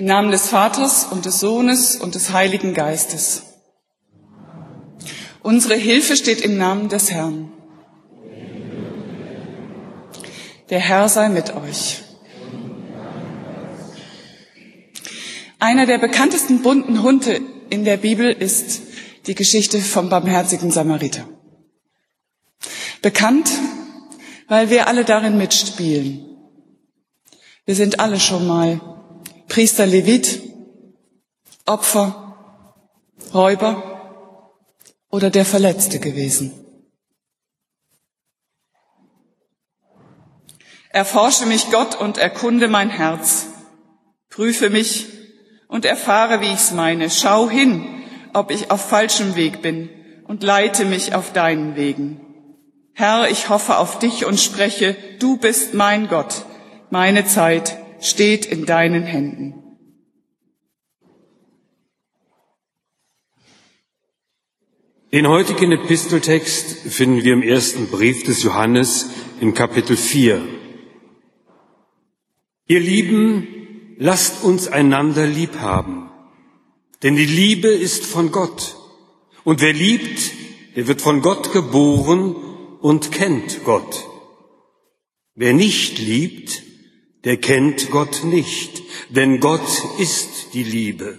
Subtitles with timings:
[0.00, 3.42] Im Namen des Vaters und des Sohnes und des Heiligen Geistes.
[5.42, 7.52] Unsere Hilfe steht im Namen des Herrn.
[10.70, 12.00] Der Herr sei mit euch.
[15.58, 17.38] Einer der bekanntesten bunten Hunde
[17.68, 18.80] in der Bibel ist
[19.26, 21.28] die Geschichte vom barmherzigen Samariter.
[23.02, 23.50] Bekannt,
[24.48, 26.24] weil wir alle darin mitspielen.
[27.66, 28.80] Wir sind alle schon mal
[29.50, 30.42] Priester Levit,
[31.66, 32.36] Opfer,
[33.34, 34.52] Räuber
[35.10, 36.52] oder der Verletzte gewesen.
[40.90, 43.48] Erforsche mich Gott und erkunde mein Herz.
[44.28, 45.06] Prüfe mich
[45.66, 47.10] und erfahre, wie ich's meine.
[47.10, 49.90] Schau hin, ob ich auf falschem Weg bin
[50.28, 52.20] und leite mich auf deinen Wegen.
[52.92, 56.44] Herr, ich hoffe auf dich und spreche, du bist mein Gott.
[56.90, 59.54] Meine Zeit steht in deinen Händen.
[65.12, 69.10] Den heutigen Episteltext finden wir im ersten Brief des Johannes
[69.40, 70.40] in Kapitel 4.
[72.68, 76.10] Ihr Lieben, lasst uns einander lieb haben,
[77.02, 78.76] denn die Liebe ist von Gott.
[79.42, 80.30] Und wer liebt,
[80.76, 82.36] der wird von Gott geboren
[82.80, 84.06] und kennt Gott.
[85.34, 86.62] Wer nicht liebt,
[87.24, 89.68] der kennt Gott nicht, denn Gott
[89.98, 91.18] ist die Liebe.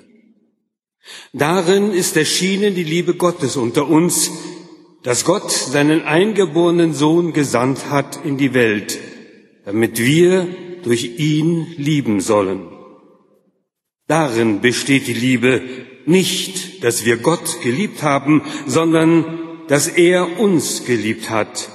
[1.33, 4.31] Darin ist erschienen die Liebe Gottes unter uns,
[5.03, 8.99] dass Gott seinen eingeborenen Sohn gesandt hat in die Welt,
[9.65, 10.47] damit wir
[10.83, 12.67] durch ihn lieben sollen.
[14.07, 15.61] Darin besteht die Liebe
[16.05, 21.69] nicht, dass wir Gott geliebt haben, sondern dass er uns geliebt hat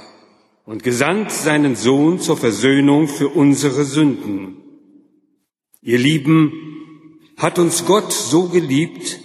[0.67, 4.56] und gesandt seinen Sohn zur Versöhnung für unsere Sünden.
[5.81, 6.53] Ihr Lieben,
[7.36, 9.20] hat uns Gott so geliebt,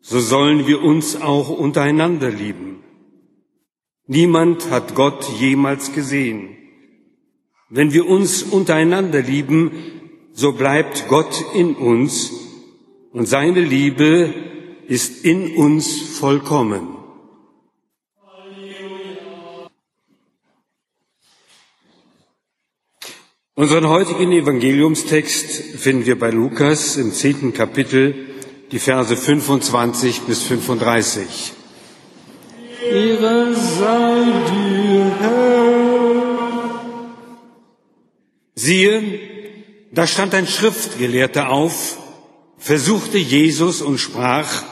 [0.00, 2.82] so sollen wir uns auch untereinander lieben.
[4.06, 6.56] Niemand hat Gott jemals gesehen.
[7.70, 9.70] Wenn wir uns untereinander lieben,
[10.32, 12.32] so bleibt Gott in uns
[13.12, 14.34] und seine Liebe
[14.88, 16.93] ist in uns vollkommen.
[23.56, 28.26] Unseren heutigen Evangeliumstext finden wir bei Lukas im zehnten Kapitel,
[28.72, 31.52] die Verse 25 bis 35.
[32.90, 36.80] Ehre sei dir, Herr.
[38.56, 39.20] Siehe,
[39.92, 41.98] da stand ein Schriftgelehrter auf,
[42.58, 44.64] versuchte Jesus und sprach,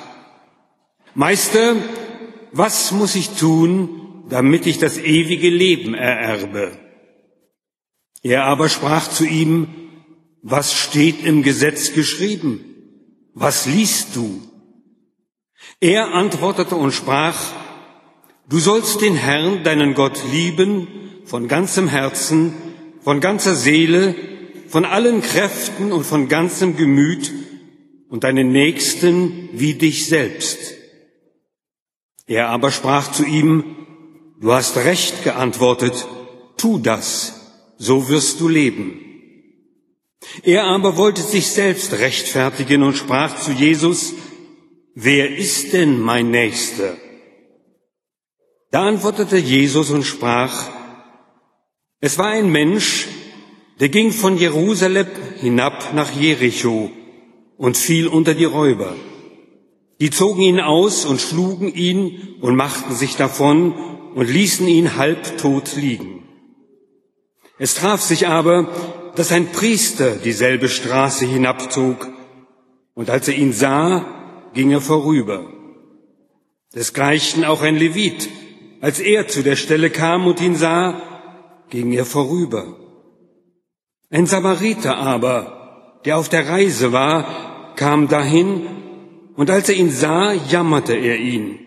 [1.14, 1.76] Meister,
[2.50, 6.81] was muss ich tun, damit ich das ewige Leben ererbe?
[8.22, 9.68] Er aber sprach zu ihm,
[10.42, 12.64] was steht im Gesetz geschrieben?
[13.34, 14.40] Was liest du?
[15.80, 17.36] Er antwortete und sprach,
[18.48, 20.86] du sollst den Herrn, deinen Gott, lieben
[21.24, 22.54] von ganzem Herzen,
[23.00, 24.14] von ganzer Seele,
[24.68, 27.32] von allen Kräften und von ganzem Gemüt
[28.08, 30.58] und deinen Nächsten wie dich selbst.
[32.26, 33.76] Er aber sprach zu ihm,
[34.40, 36.06] du hast recht geantwortet,
[36.56, 37.41] tu das
[37.82, 39.00] so wirst du leben.
[40.44, 44.14] Er aber wollte sich selbst rechtfertigen und sprach zu Jesus,
[44.94, 46.96] wer ist denn mein Nächster?
[48.70, 50.70] Da antwortete Jesus und sprach,
[52.00, 53.08] es war ein Mensch,
[53.80, 55.08] der ging von Jerusalem
[55.40, 56.88] hinab nach Jericho
[57.56, 58.94] und fiel unter die Räuber.
[60.00, 63.72] Die zogen ihn aus und schlugen ihn und machten sich davon
[64.14, 66.21] und ließen ihn halbtot liegen.
[67.58, 68.68] Es traf sich aber,
[69.14, 72.08] dass ein Priester dieselbe Straße hinabzog,
[72.94, 75.50] und als er ihn sah, ging er vorüber.
[76.74, 78.28] Desgleichen auch ein Levit,
[78.80, 81.00] als er zu der Stelle kam und ihn sah,
[81.70, 82.76] ging er vorüber.
[84.10, 88.66] Ein Samariter aber, der auf der Reise war, kam dahin,
[89.36, 91.58] und als er ihn sah, jammerte er ihn.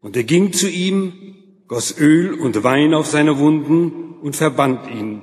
[0.00, 1.12] Und er ging zu ihm,
[1.68, 5.20] goss Öl und Wein auf seine Wunden und verband ihn,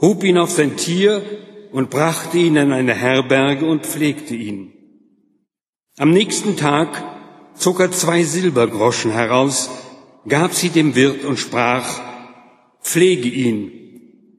[0.00, 1.22] hob ihn auf sein Tier
[1.70, 4.72] und brachte ihn in eine Herberge und pflegte ihn.
[5.98, 7.04] Am nächsten Tag
[7.54, 9.70] zog er zwei Silbergroschen heraus,
[10.26, 12.00] gab sie dem Wirt und sprach,
[12.82, 13.70] pflege ihn,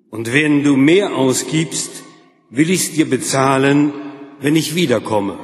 [0.09, 2.03] und wenn du mehr ausgibst,
[2.49, 3.93] will ich's dir bezahlen,
[4.41, 5.37] wenn ich wiederkomme.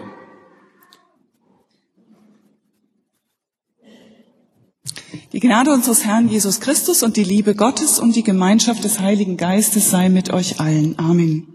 [5.35, 9.35] Die Gnade unseres Herrn Jesus Christus und die Liebe Gottes und die Gemeinschaft des Heiligen
[9.35, 10.97] Geistes sei mit euch allen.
[10.97, 11.45] Amen.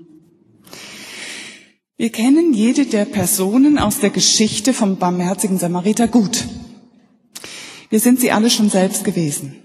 [1.97, 6.47] Wir kennen jede der Personen aus der Geschichte vom barmherzigen Samariter gut.
[7.89, 9.57] Wir sind sie alle schon selbst gewesen.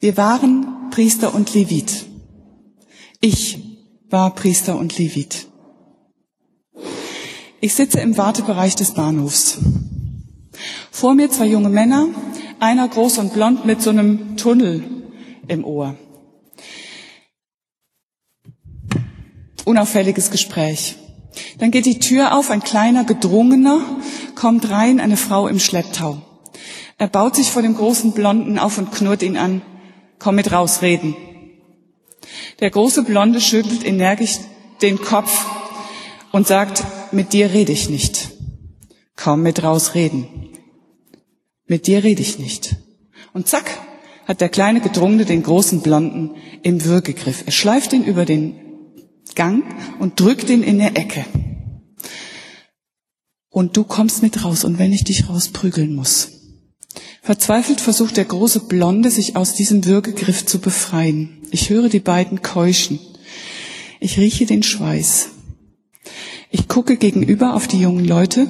[0.00, 2.06] Wir waren Priester und Levit.
[3.20, 3.58] Ich
[4.08, 5.46] war Priester und Levit.
[7.60, 9.58] Ich sitze im Wartebereich des Bahnhofs.
[10.98, 12.08] Vor mir zwei junge Männer,
[12.58, 14.82] einer groß und blond mit so einem Tunnel
[15.46, 15.94] im Ohr.
[19.64, 20.96] Unauffälliges Gespräch.
[21.58, 23.80] Dann geht die Tür auf, ein kleiner Gedrungener
[24.34, 26.20] kommt rein, eine Frau im Schlepptau.
[26.96, 29.62] Er baut sich vor dem großen Blonden auf und knurrt ihn an.
[30.18, 31.14] Komm mit raus, reden.
[32.58, 34.40] Der große Blonde schüttelt energisch
[34.82, 35.46] den Kopf
[36.32, 38.30] und sagt, mit dir rede ich nicht.
[39.14, 40.48] Komm mit raus, reden.
[41.68, 42.76] Mit dir rede ich nicht.
[43.32, 43.70] Und zack,
[44.26, 46.32] hat der kleine Gedrungene den großen Blonden
[46.62, 47.44] im Würgegriff.
[47.46, 48.56] Er schleift ihn über den
[49.34, 49.64] Gang
[49.98, 51.24] und drückt ihn in der Ecke.
[53.50, 56.32] Und du kommst mit raus, und wenn ich dich rausprügeln muss.
[57.22, 61.42] Verzweifelt versucht der große Blonde, sich aus diesem Würgegriff zu befreien.
[61.50, 62.98] Ich höre die beiden keuchen.
[64.00, 65.30] Ich rieche den Schweiß.
[66.50, 68.46] Ich gucke gegenüber auf die jungen Leute,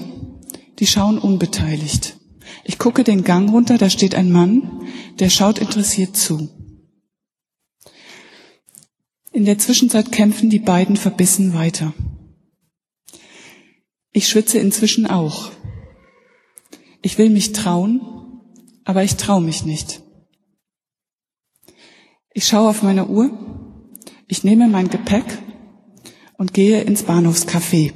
[0.79, 2.18] die schauen unbeteiligt.
[2.65, 4.87] Ich gucke den Gang runter, da steht ein Mann,
[5.19, 6.49] der schaut interessiert zu.
[9.33, 11.95] In der Zwischenzeit kämpfen die beiden verbissen weiter.
[14.13, 15.51] Ich schwitze inzwischen auch.
[17.03, 18.01] Ich will mich trauen,
[18.85, 20.03] aber ich traue mich nicht.
[22.35, 23.31] Ich schaue auf meine Uhr,
[24.27, 25.25] ich nehme mein Gepäck
[26.37, 27.93] und gehe ins Bahnhofscafé.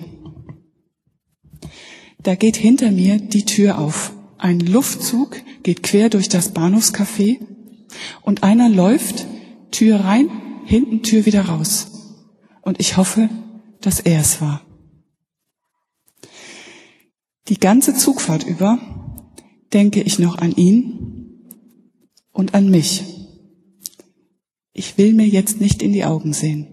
[2.23, 4.13] Da geht hinter mir die Tür auf.
[4.43, 7.39] Ein Luftzug geht quer durch das Bahnhofscafé
[8.23, 9.25] und einer läuft
[9.71, 10.29] Tür rein,
[10.65, 11.93] hinten Tür wieder raus.
[12.61, 13.29] Und ich hoffe,
[13.81, 14.67] dass er es war.
[17.47, 18.81] Die ganze Zugfahrt über
[19.73, 21.39] denke ich noch an ihn
[22.33, 23.05] und an mich.
[24.73, 26.67] Ich will mir jetzt nicht in die Augen sehen.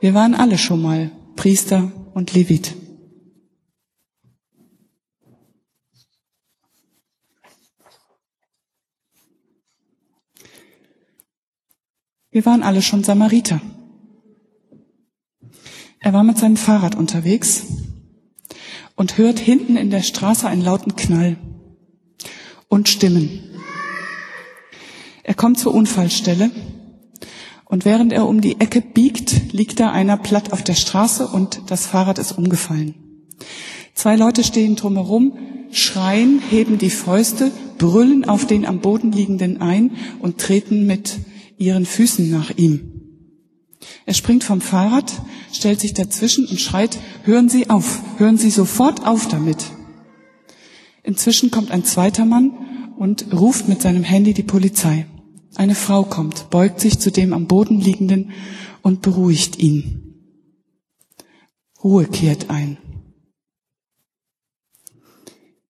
[0.00, 2.74] Wir waren alle schon mal Priester und Levit.
[12.34, 13.60] Wir waren alle schon Samariter.
[16.00, 17.62] Er war mit seinem Fahrrad unterwegs
[18.96, 21.36] und hört hinten in der Straße einen lauten Knall
[22.66, 23.38] und Stimmen.
[25.22, 26.50] Er kommt zur Unfallstelle
[27.66, 31.62] und während er um die Ecke biegt, liegt da einer platt auf der Straße und
[31.68, 32.96] das Fahrrad ist umgefallen.
[33.94, 35.38] Zwei Leute stehen drumherum,
[35.70, 41.20] schreien, heben die Fäuste, brüllen auf den am Boden liegenden ein und treten mit
[41.56, 42.90] ihren Füßen nach ihm.
[44.06, 45.12] Er springt vom Fahrrad,
[45.52, 49.58] stellt sich dazwischen und schreit, hören Sie auf, hören Sie sofort auf damit.
[51.02, 52.52] Inzwischen kommt ein zweiter Mann
[52.96, 55.06] und ruft mit seinem Handy die Polizei.
[55.54, 58.32] Eine Frau kommt, beugt sich zu dem am Boden liegenden
[58.82, 60.00] und beruhigt ihn.
[61.82, 62.78] Ruhe kehrt ein.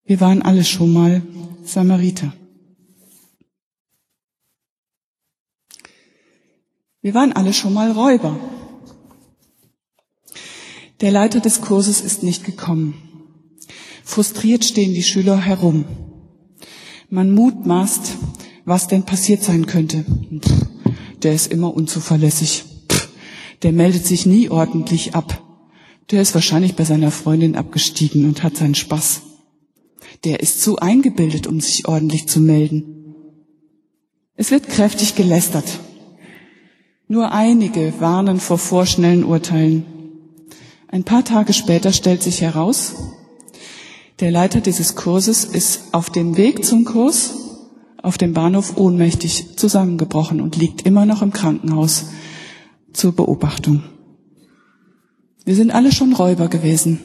[0.05, 1.21] Wir waren alle schon mal
[1.63, 2.33] Samariter.
[7.05, 8.35] Wir waren alle schon mal Räuber.
[11.01, 12.95] Der Leiter des Kurses ist nicht gekommen.
[14.03, 15.85] Frustriert stehen die Schüler herum.
[17.11, 18.17] Man mutmaßt,
[18.65, 20.03] was denn passiert sein könnte.
[20.03, 20.65] Pff,
[21.21, 22.65] der ist immer unzuverlässig.
[22.89, 23.09] Pff,
[23.61, 25.43] der meldet sich nie ordentlich ab.
[26.09, 29.21] Der ist wahrscheinlich bei seiner Freundin abgestiegen und hat seinen Spaß.
[30.23, 33.13] Der ist zu eingebildet, um sich ordentlich zu melden.
[34.35, 35.67] Es wird kräftig gelästert.
[37.07, 39.85] Nur einige warnen vor vorschnellen Urteilen.
[40.87, 42.95] Ein paar Tage später stellt sich heraus,
[44.21, 47.35] der Leiter dieses Kurses ist auf dem Weg zum Kurs
[48.05, 52.05] auf dem Bahnhof ohnmächtig zusammengebrochen und liegt immer noch im Krankenhaus
[52.93, 53.83] zur Beobachtung.
[55.43, 56.99] Wir sind alle schon Räuber gewesen,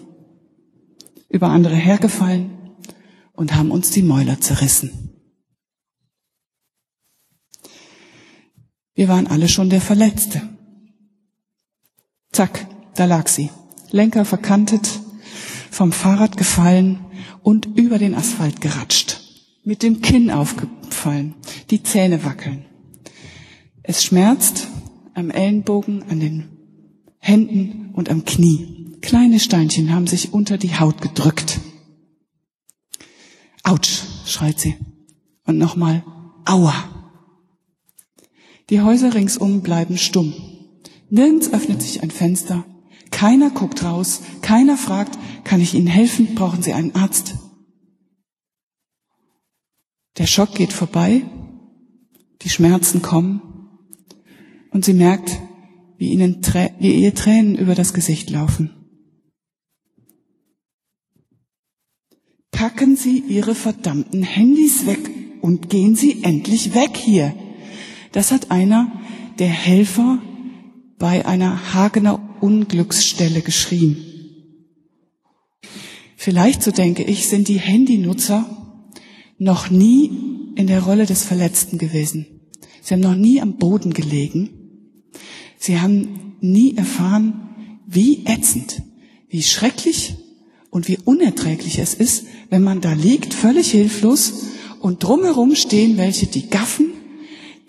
[1.30, 2.50] über andere hergefallen
[3.32, 5.09] und haben uns die Mäuler zerrissen.
[8.94, 10.42] Wir waren alle schon der Verletzte.
[12.32, 13.50] Zack, da lag sie.
[13.90, 14.88] Lenker verkantet,
[15.70, 17.00] vom Fahrrad gefallen
[17.42, 19.20] und über den Asphalt geratscht.
[19.64, 21.34] Mit dem Kinn aufgefallen,
[21.70, 22.64] die Zähne wackeln.
[23.82, 24.68] Es schmerzt
[25.14, 26.48] am Ellenbogen, an den
[27.18, 28.96] Händen und am Knie.
[29.00, 31.60] Kleine Steinchen haben sich unter die Haut gedrückt.
[33.62, 34.76] Autsch, schreit sie.
[35.44, 36.04] Und nochmal,
[36.44, 36.99] aua.
[38.70, 40.32] Die Häuser ringsum bleiben stumm.
[41.10, 42.64] Nirgends öffnet sich ein Fenster.
[43.10, 44.22] Keiner guckt raus.
[44.42, 46.34] Keiner fragt, kann ich Ihnen helfen?
[46.36, 47.34] Brauchen Sie einen Arzt?
[50.18, 51.22] Der Schock geht vorbei.
[52.42, 53.42] Die Schmerzen kommen.
[54.70, 55.40] Und sie merkt,
[55.98, 56.40] wie, ihnen,
[56.78, 58.70] wie ihr Tränen über das Gesicht laufen.
[62.50, 65.10] Packen Sie Ihre verdammten Handys weg
[65.40, 67.34] und gehen Sie endlich weg hier.
[68.12, 68.90] Das hat einer
[69.38, 70.18] der Helfer
[70.98, 73.96] bei einer Hagener Unglücksstelle geschrien.
[76.16, 78.44] Vielleicht, so denke ich, sind die Handynutzer
[79.38, 80.10] noch nie
[80.56, 82.26] in der Rolle des Verletzten gewesen.
[82.82, 84.50] Sie haben noch nie am Boden gelegen.
[85.58, 88.82] Sie haben nie erfahren, wie ätzend,
[89.28, 90.16] wie schrecklich
[90.70, 94.44] und wie unerträglich es ist, wenn man da liegt, völlig hilflos
[94.80, 96.86] und drumherum stehen welche, die gaffen,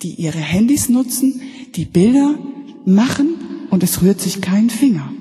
[0.01, 1.41] die ihre Handys nutzen,
[1.75, 2.37] die Bilder
[2.85, 5.13] machen und es rührt sich kein Finger.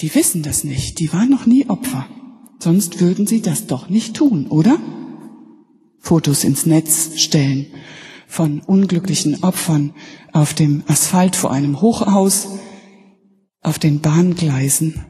[0.00, 2.06] Die wissen das nicht, die waren noch nie Opfer.
[2.58, 4.78] Sonst würden sie das doch nicht tun, oder?
[5.98, 7.66] Fotos ins Netz stellen
[8.26, 9.94] von unglücklichen Opfern
[10.32, 12.48] auf dem Asphalt vor einem Hochhaus,
[13.62, 15.04] auf den Bahngleisen.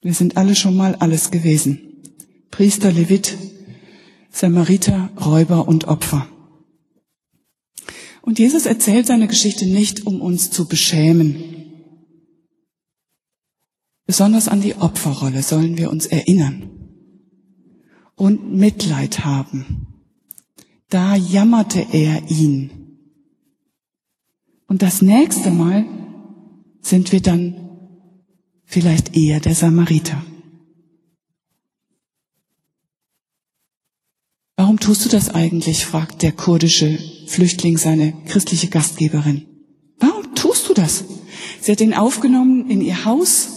[0.00, 1.91] Wir sind alle schon mal alles gewesen.
[2.52, 3.36] Priester, Levit,
[4.30, 6.28] Samariter, Räuber und Opfer.
[8.20, 11.42] Und Jesus erzählt seine Geschichte nicht, um uns zu beschämen.
[14.06, 16.70] Besonders an die Opferrolle sollen wir uns erinnern
[18.14, 20.04] und Mitleid haben.
[20.88, 22.98] Da jammerte er ihn.
[24.66, 25.86] Und das nächste Mal
[26.82, 27.56] sind wir dann
[28.64, 30.22] vielleicht eher der Samariter.
[34.56, 35.86] Warum tust du das eigentlich?
[35.86, 39.46] fragt der kurdische Flüchtling seine christliche Gastgeberin.
[39.98, 41.04] Warum tust du das?
[41.60, 43.48] Sie hat ihn aufgenommen in ihr Haus.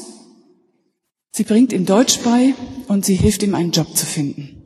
[1.32, 2.54] Sie bringt ihm Deutsch bei
[2.88, 4.62] und sie hilft ihm einen Job zu finden.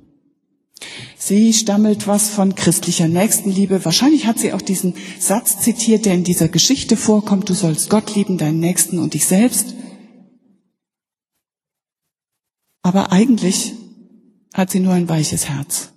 [1.18, 3.84] Sie stammelt was von christlicher Nächstenliebe.
[3.86, 7.50] Wahrscheinlich hat sie auch diesen Satz zitiert, der in dieser Geschichte vorkommt.
[7.50, 9.76] Du sollst Gott lieben, deinen Nächsten und dich selbst.
[12.82, 13.74] Aber eigentlich
[14.54, 15.92] hat sie nur ein weiches Herz.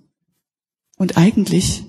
[1.02, 1.82] Und eigentlich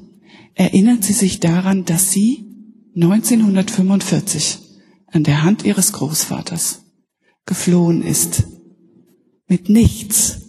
[0.56, 2.48] erinnert sie sich daran, dass sie
[2.96, 4.58] 1945
[5.06, 6.82] an der Hand ihres Großvaters
[7.46, 8.48] geflohen ist.
[9.46, 10.42] Mit nichts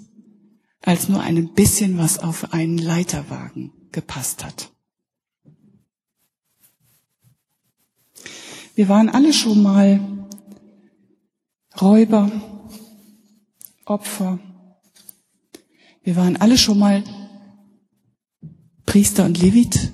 [0.81, 4.73] als nur ein bisschen, was auf einen Leiterwagen gepasst hat.
[8.75, 10.27] Wir waren alle schon mal
[11.79, 12.33] Räuber,
[13.85, 14.39] Opfer.
[16.03, 17.05] Wir waren alle schon mal
[18.95, 19.91] Priester und Levit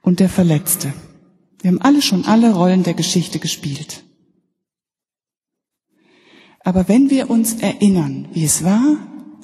[0.00, 0.92] und der Verletzte.
[1.60, 4.02] Wir haben alle schon alle Rollen der Geschichte gespielt.
[6.58, 8.96] Aber wenn wir uns erinnern, wie es war,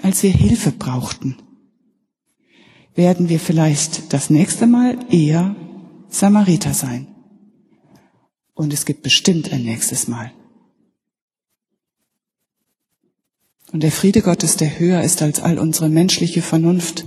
[0.03, 1.37] als wir Hilfe brauchten,
[2.97, 5.55] werden wir vielleicht das nächste Mal eher
[6.09, 7.07] Samariter sein.
[8.55, 10.33] Und es gibt bestimmt ein nächstes Mal.
[13.71, 17.07] Und der Friede Gottes, der höher ist als all unsere menschliche Vernunft,